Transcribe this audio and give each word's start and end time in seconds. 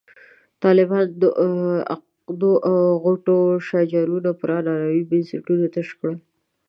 طالبانو 0.63 1.11
د 1.21 1.23
عقدو 1.93 2.51
او 2.67 2.75
غوټو 3.03 3.37
شاجورونه 3.67 4.29
پر 4.39 4.49
عنعنوي 4.57 5.01
بنسټونو 5.09 5.65
تش 5.73 5.89
کړل. 5.99 6.15